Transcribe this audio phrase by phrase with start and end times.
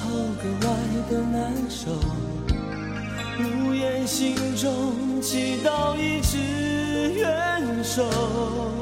[0.00, 0.10] 后
[0.40, 0.70] 格外
[1.10, 1.90] 的难受，
[3.38, 6.38] 无言心中祈祷，一直
[7.14, 8.77] 愿守。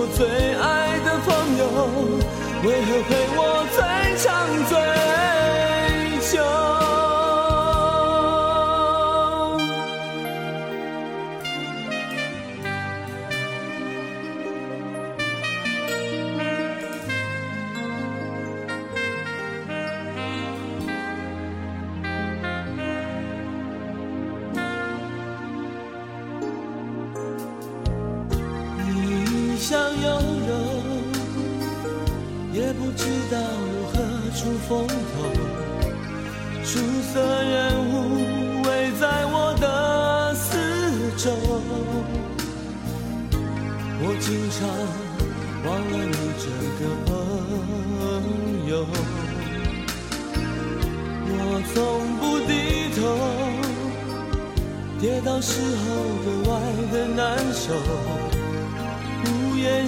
[0.00, 1.66] 我最爱的朋友，
[2.62, 3.47] 为何陪我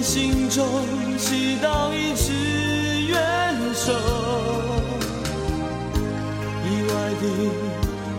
[0.01, 0.65] 心中
[1.17, 2.33] 祈祷一直
[3.07, 3.17] 愿
[3.75, 3.91] 守，
[6.65, 7.23] 意外的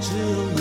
[0.00, 0.51] 只有。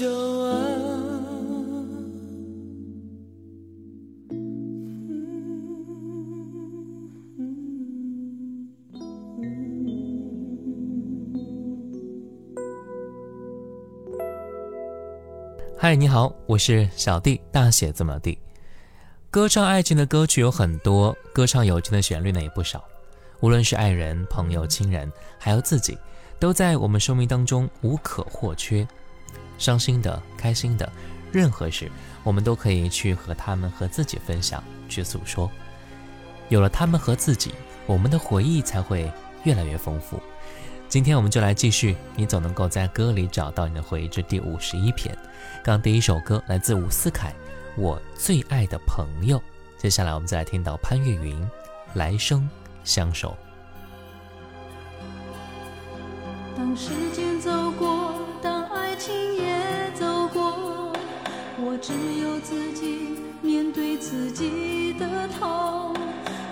[0.00, 0.56] 久啊！
[15.76, 18.38] 嗨，你好，我是小弟，大写字母 D。
[19.30, 22.82] 歌唱爱情的歌曲有很多，歌唱友情的旋律呢也不少。
[23.40, 25.98] 无论是爱人、朋友、亲人，还有自己。
[26.38, 28.88] 都在我们生命当中无可或缺。
[29.60, 30.90] 伤心的、开心的，
[31.30, 31.88] 任何事，
[32.24, 35.48] 我们都可以去和他们和自己分享，去诉说。
[36.48, 37.54] 有了他们和自己，
[37.86, 39.12] 我们的回忆才会
[39.44, 40.18] 越来越丰富。
[40.88, 45.16] 今天我们就来继续，你总能够在歌里找到你的回忆之第五十一篇。
[45.62, 47.28] 刚第一首歌来自伍思凯，
[47.80, 49.38] 《我最爱的朋友》。
[49.76, 51.40] 接下来我们再来听到潘越云，
[51.94, 52.48] 《来生
[52.82, 53.30] 相守》。
[56.56, 58.19] 当时间走过，
[61.72, 65.94] 我只有自己面对自己的痛。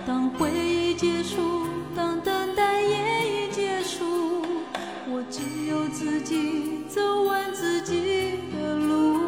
[0.06, 1.66] 当回忆结束，
[1.96, 4.04] 当等待也已结束，
[5.08, 9.18] 我只有自己走完自己的路。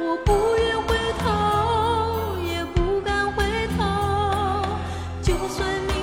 [0.00, 3.44] 我不愿回头，也不敢回
[3.78, 3.84] 头，
[5.22, 5.94] 就算命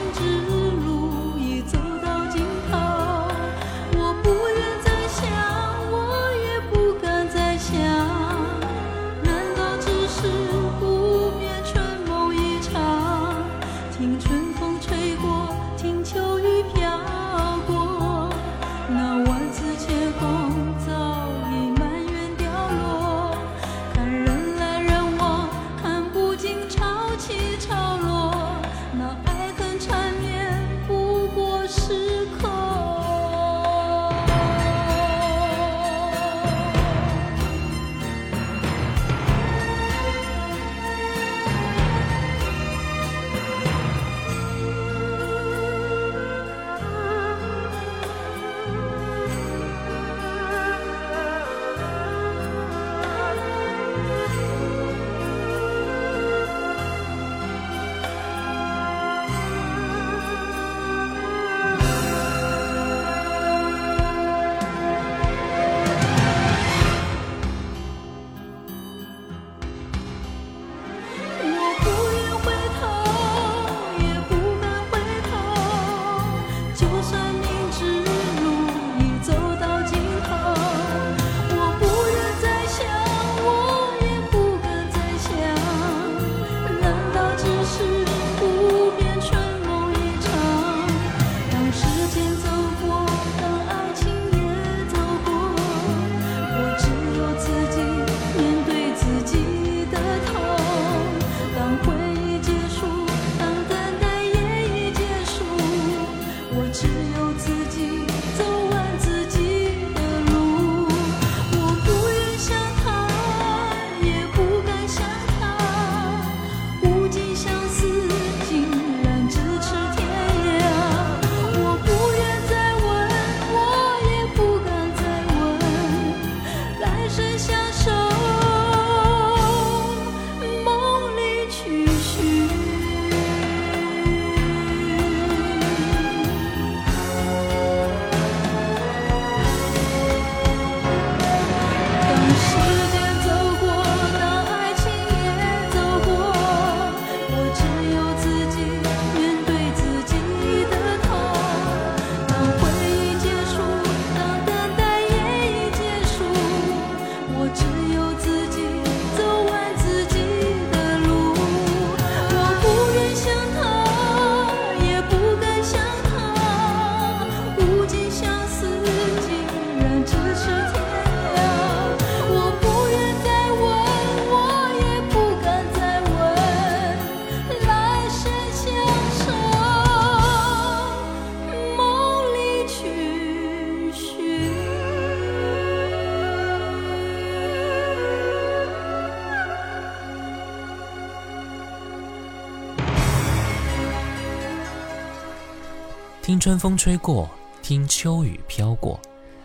[196.34, 197.30] 听春风吹过，
[197.62, 199.00] 听秋雨飘过，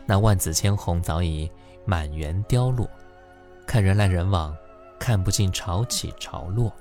[0.07, 1.47] 那万紫千红早已
[1.85, 2.89] 满园凋落。
[3.67, 4.57] 看人来人往，
[4.99, 6.73] 看不尽潮起潮落，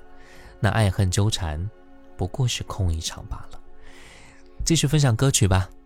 [0.60, 1.68] 那爱恨纠缠，
[2.16, 3.60] 不过是空一场罢了。
[4.64, 5.68] 继续分享歌曲吧，《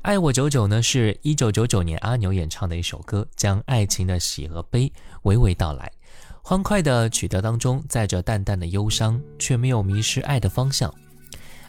[0.00, 4.90] 爱我久久》呢是一九九九年阿牛演唱的一首歌，将爱情的喜和悲
[5.24, 5.92] 娓娓道来。
[6.40, 10.90] 欢快的曲调当中载着淡淡的忧伤，却没有迷失爱的方向。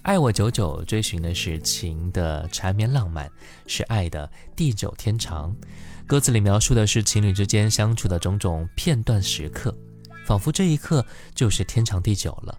[0.03, 3.29] 爱我久久，追寻的是情的缠绵浪漫，
[3.65, 5.53] 是爱的地久天长。
[6.05, 9.75] 歌词里描述的是情侣之间相处的种种片段时刻，
[10.25, 12.57] 仿佛这一刻就是天长地久了。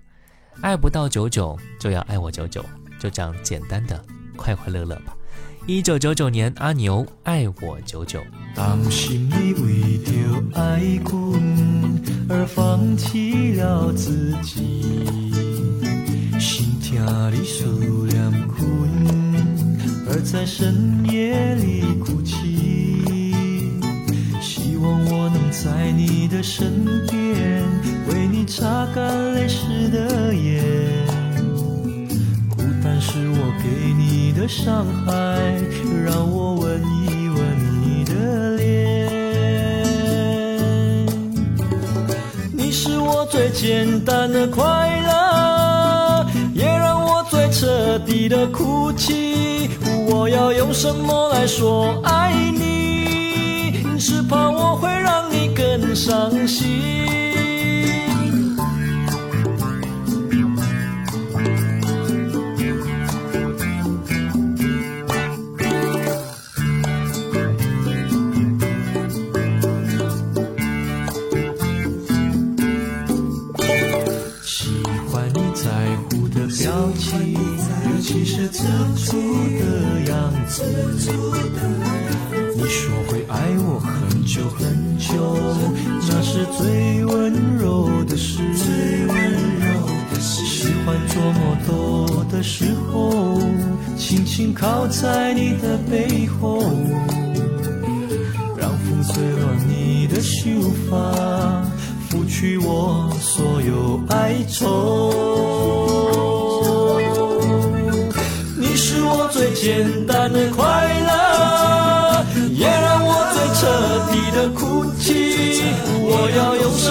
[0.60, 2.62] 爱不到久久，就要爱我久久，
[2.98, 4.04] 就这样简单的
[4.36, 5.16] 快快乐乐吧。
[5.66, 8.20] 一九九九年，阿牛《爱我久久》。
[8.54, 10.12] 当心你为着
[10.58, 11.40] 爱困
[12.28, 15.00] 而放弃了自己，
[16.88, 17.66] 心疼你思
[18.06, 18.56] 念困，
[20.08, 23.34] 而在深夜里哭泣。
[24.40, 27.62] 希望我能在你的身边，
[28.08, 31.04] 为你擦干泪湿的眼。
[32.56, 35.12] 孤单是我给你的伤害，
[36.06, 37.38] 让我吻一吻
[37.82, 38.66] 你的脸。
[42.50, 44.64] 你是我最简单的快
[45.02, 45.57] 乐，
[47.58, 49.68] 彻底的哭泣。
[50.08, 53.98] 我要用什么来说爱你？
[53.98, 57.37] 只怕我会让你更伤心。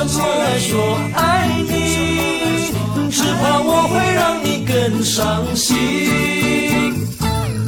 [0.08, 2.72] 要用什么来说爱你？
[3.12, 5.76] 只怕我会让你更伤心。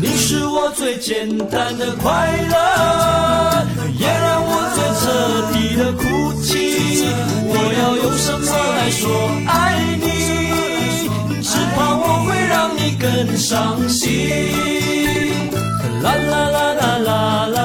[0.01, 3.67] 你是我最简单的快乐，
[3.97, 5.03] 也让我最彻
[5.51, 6.01] 底的哭
[6.41, 7.03] 泣。
[7.45, 9.03] 我要用什么来说
[9.45, 10.07] 爱你？
[11.43, 14.07] 只怕我会让你更伤心。
[16.01, 17.59] 啦啦啦啦啦啦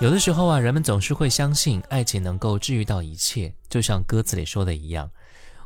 [0.00, 5.10] 有的时候啊，人们总是会相信爱情能够治愈到一切，就像歌词里说的一样。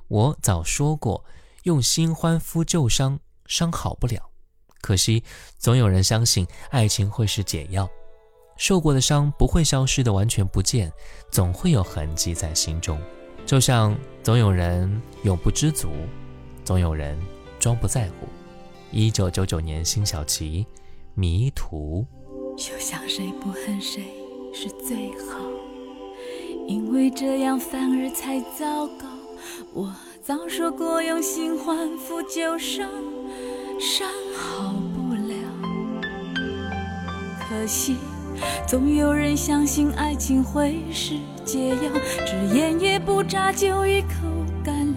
[0.09, 1.23] 我早说过，
[1.65, 4.31] 用新欢敷旧伤，伤好不了。
[4.81, 5.23] 可惜，
[5.59, 7.87] 总有人相信爱情会是解药，
[8.57, 10.91] 受过的伤不会消失的完全不见，
[11.31, 12.99] 总会有痕迹在心中。
[13.45, 15.91] 就像总有人永不知足，
[16.65, 17.21] 总有人
[17.61, 18.27] 装不在乎。
[18.91, 20.65] 一九九九年，辛晓琪，
[21.13, 22.07] 《迷途》。
[22.55, 24.05] 就像谁不恨谁
[24.53, 25.39] 是最好，
[26.67, 29.07] 因为这样反而才糟糕。
[29.73, 29.91] 我
[30.23, 32.87] 早说过用新欢敷旧伤，
[33.81, 34.07] 伤
[34.37, 35.35] 好不了。
[37.41, 37.97] 可惜
[38.69, 41.91] 总有人相信爱情会是解药，
[42.27, 44.09] 只眼也不眨就一口
[44.63, 44.95] 干了。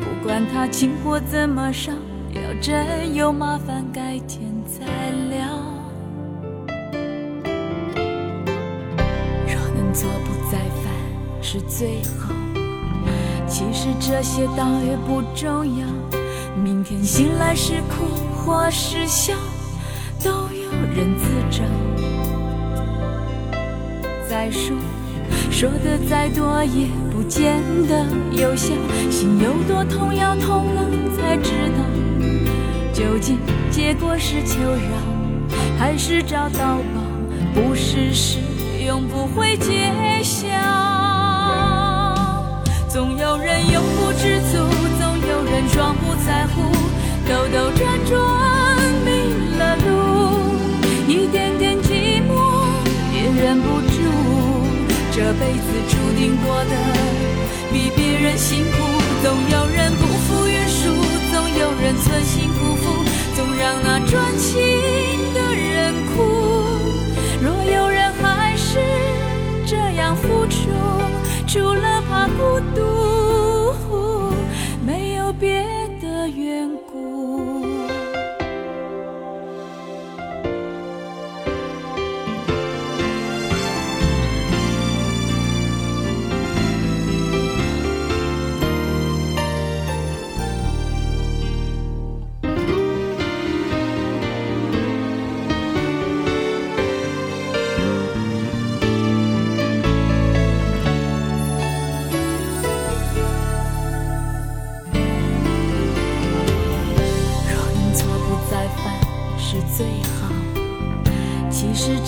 [0.00, 1.92] 不管他情或怎么烧，
[2.32, 4.86] 要真有麻烦改天再
[5.36, 5.57] 聊。
[9.98, 10.94] 错不再犯
[11.42, 12.32] 是最好。
[13.48, 15.84] 其实这些倒也不重要。
[16.62, 19.34] 明天醒来是哭或是笑，
[20.22, 21.64] 都有人自找。
[24.30, 24.76] 再说，
[25.50, 28.72] 说的再多也不见得有效。
[29.10, 30.84] 心有多痛，要痛了
[31.16, 31.82] 才知道。
[32.92, 33.38] 究竟
[33.68, 37.02] 结果是求饶，还是找到宝？
[37.52, 38.38] 不是事。
[38.88, 39.92] 永不会揭
[40.22, 40.48] 晓。
[42.88, 44.56] 总有人永不知足，
[44.98, 46.62] 总有人装不在乎，
[47.28, 48.18] 兜兜转转
[49.04, 49.10] 迷
[49.58, 49.90] 了路，
[51.06, 52.32] 一点点寂寞
[53.12, 53.94] 也忍不住。
[55.12, 56.74] 这辈子注定过得
[57.70, 58.76] 比别人辛苦，
[59.22, 60.88] 总有人不服约束，
[61.30, 63.04] 总有人存心辜负，
[63.36, 64.56] 总让那专情
[71.58, 72.97] 除了怕孤独，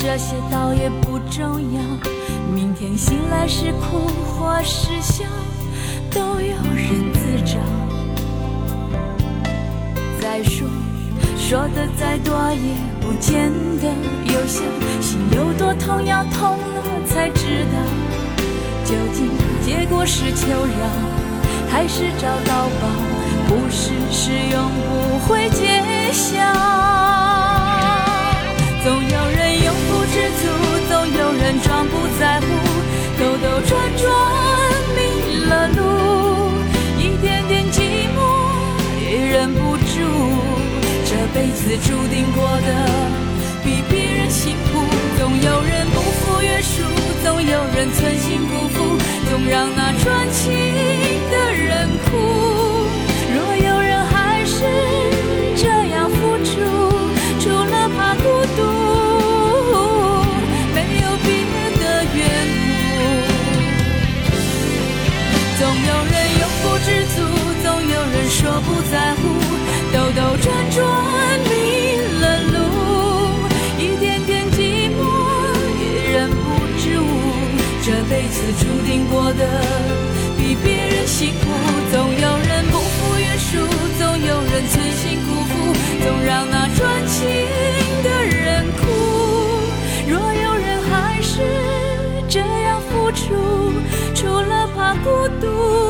[0.02, 1.80] 这些倒也不重要，
[2.54, 5.26] 明天醒来是哭或是笑，
[6.10, 7.58] 都有人自找。
[10.18, 10.66] 再说，
[11.36, 13.92] 说的再多也不见得
[14.32, 14.62] 有效，
[15.02, 17.76] 心有多痛要痛了才知道，
[18.86, 19.28] 究竟
[19.62, 20.88] 结果是求饶，
[21.70, 22.88] 还是找到宝？
[23.48, 26.38] 不是是永不会揭晓。
[28.82, 29.39] 总有人
[30.38, 30.42] 足，
[30.88, 32.46] 总有人装不在乎，
[33.18, 34.04] 兜兜转转
[34.96, 34.98] 迷
[35.46, 35.80] 了路，
[36.98, 37.78] 一点点寂
[38.14, 38.18] 寞
[39.00, 39.92] 也忍不住。
[41.06, 42.68] 这辈子注定过得
[43.64, 44.78] 比别人辛苦，
[45.18, 46.84] 总有人不负约束，
[47.24, 48.96] 总有人存心辜负，
[49.30, 50.52] 总让那专情
[51.30, 52.49] 的人哭。
[65.86, 67.16] 有人永不知足，
[67.62, 69.22] 总有人说不在乎，
[69.92, 70.78] 兜兜转转
[71.48, 71.50] 迷
[72.20, 72.56] 了路，
[73.78, 74.58] 一点点寂
[74.96, 74.98] 寞
[75.80, 75.82] 也
[76.12, 76.40] 忍不
[76.78, 76.84] 住。
[77.82, 79.42] 这辈子注定过得
[80.36, 81.44] 比别人辛苦，
[81.90, 83.50] 总有人不负约束，
[83.98, 85.52] 总有人存心辜负，
[86.04, 87.18] 总让那专情
[88.04, 88.82] 的人哭。
[90.06, 91.40] 若有人还是
[92.28, 93.34] 这样付出，
[94.20, 95.89] 除了怕孤独，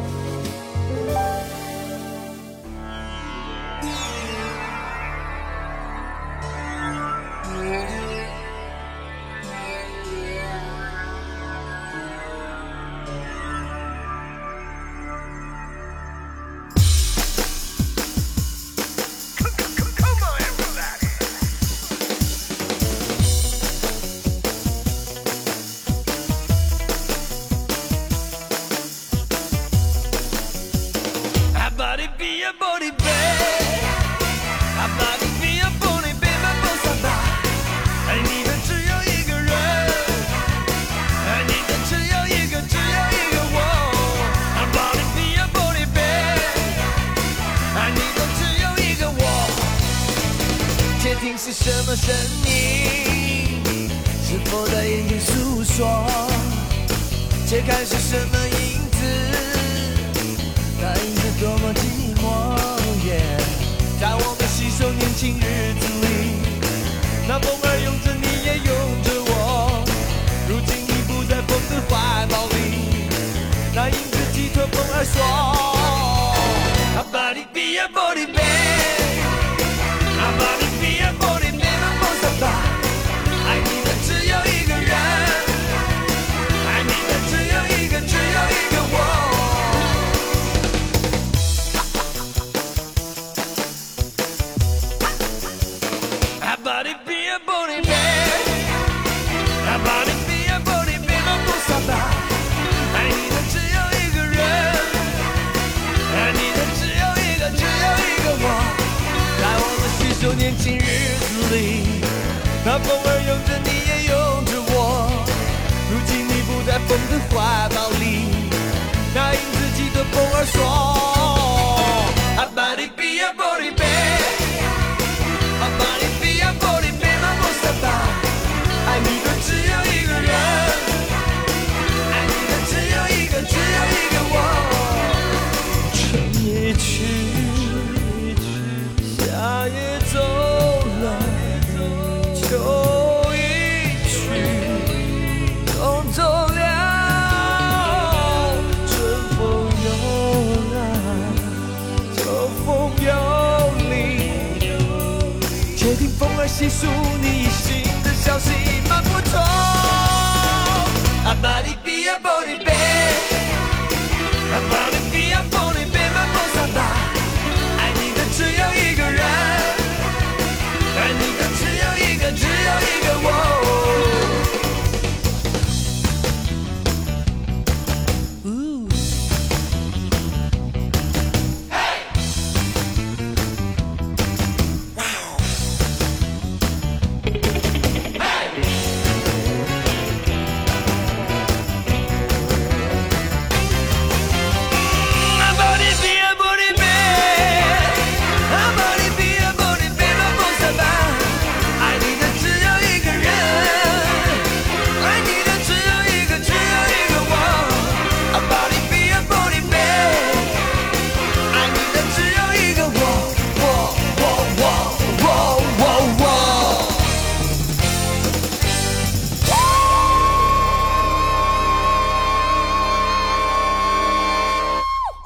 [156.61, 157.10] 听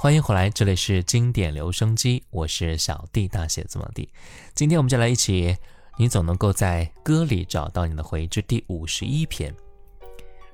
[0.06, 4.08] 欢迎回来，这里是经典留声机，我是小弟，大写字母 D。
[4.54, 5.58] 今天我们就来一起，
[5.98, 9.52] 你总能够在歌里找到你的回忆之第五十一篇。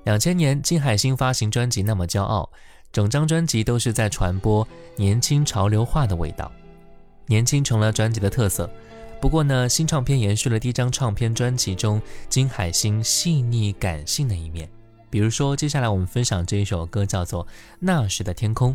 [0.04, 2.48] 两千年，金海心发行专辑《那么骄傲》，
[2.90, 6.50] 整张专辑都是在传播年轻潮流化的味道，
[7.26, 8.70] 年轻成了专辑的特色。
[9.20, 14.66] 不过呢，新唱片延续了第一张唱片专辑中金海心细腻感性的一面。
[15.12, 17.44] 比如说，接下来我们分享这一首歌叫做
[17.78, 18.74] 《那时的天空》，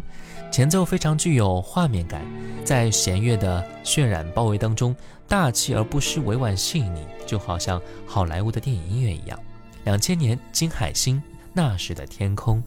[0.52, 2.23] 前奏非常具有画面感，
[2.63, 4.95] 在弦乐的渲染包围当中，
[5.28, 9.39] 大气而不失委婉细腻，就好像好莱坞的电影音乐一样。
[9.84, 11.15] 两千年，金海心
[11.54, 12.63] 《那时的天空》。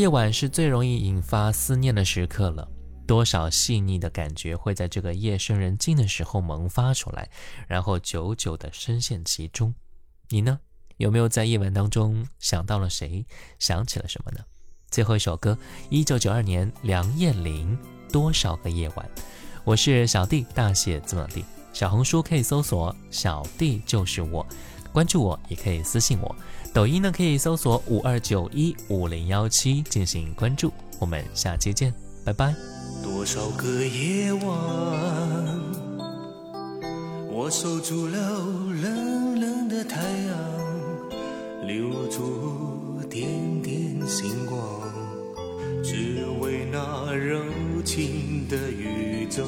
[0.00, 2.66] 夜晚是最容易引发思念的时刻了，
[3.06, 7.28] 多少细腻的感觉会在这个夜深人静的时候萌发出来，
[7.68, 9.74] 然后久久地深陷其中。
[10.30, 10.58] 你呢？
[10.96, 13.26] 有没有在夜晚当中想到了谁，
[13.58, 14.42] 想起了什么呢？
[14.90, 15.58] 最后一首歌，
[15.90, 17.76] 一九九二年梁艳玲
[18.10, 19.06] 《多少个夜晚》。
[19.64, 21.44] 我是小弟，大写字母 D。
[21.74, 24.46] 小红书可以搜索“小弟就是我”，
[24.94, 26.34] 关注我也可以私信我。
[26.72, 30.72] 抖音呢，可以搜索五二九一五零幺七进行关注。
[31.00, 31.92] 我们下期见，
[32.24, 32.54] 拜拜。
[33.02, 34.42] 多少个夜晚，
[37.28, 38.18] 我守住了
[38.82, 44.60] 冷冷的太阳，留住点点星光，
[45.82, 47.42] 只为那柔
[47.84, 49.42] 情的宇宙。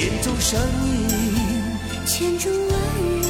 [0.00, 1.10] 眼中声音，
[2.06, 2.70] 千种温
[3.20, 3.28] 柔，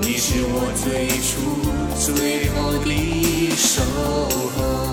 [0.00, 1.62] 你是我最初
[1.94, 2.90] 最好的
[3.54, 3.80] 守
[4.56, 4.85] 候。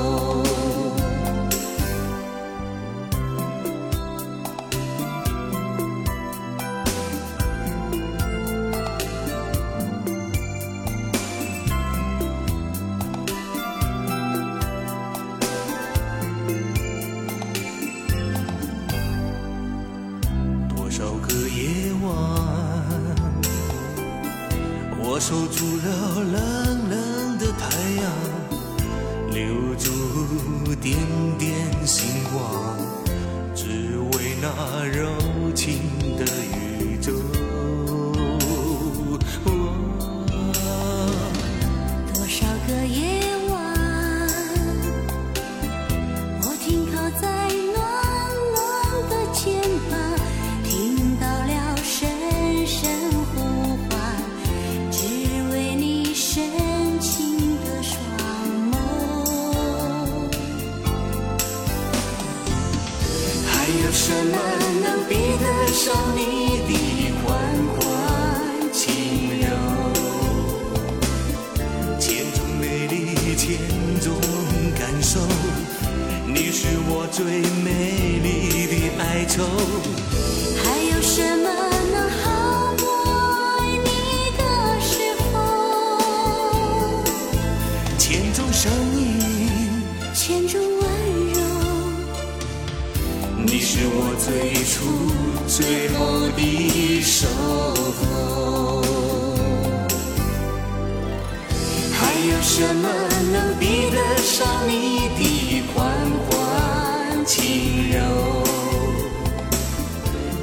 [107.26, 108.44] 轻柔，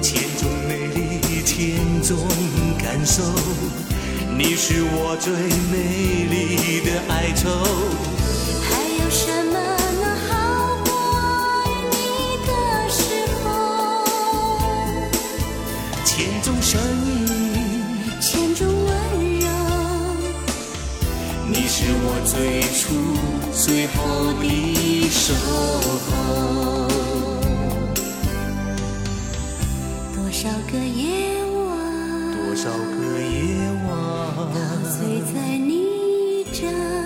[0.01, 2.17] 千种美丽，千种
[2.83, 3.23] 感受，
[4.37, 5.31] 你是我最
[5.71, 7.51] 美丽的哀愁。
[8.65, 9.55] 还有什么
[10.01, 10.31] 能好
[10.85, 11.95] 过爱你
[12.47, 12.49] 的
[12.89, 12.99] 时
[13.45, 13.47] 候？
[16.05, 17.30] 千种声音，
[21.83, 22.93] 是我最初
[23.55, 23.97] 最后
[24.39, 24.45] 的
[25.09, 25.33] 守
[26.05, 26.13] 候。
[30.15, 31.57] 多少个夜晚，
[32.37, 33.33] 多少个夜
[33.89, 33.91] 晚，
[34.53, 34.55] 陶
[34.91, 37.00] 醉在你这。